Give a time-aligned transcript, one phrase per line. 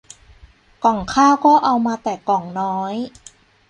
[0.83, 2.95] ก่องข้าวก็เอามาแต่ก่องน้อย